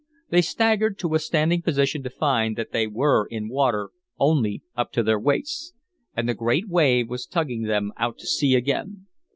[0.29, 4.91] They staggered to a standing position to find that they were in water only up
[4.93, 5.73] to their waists.
[6.15, 9.05] And the great wave was tugging them out to sea again.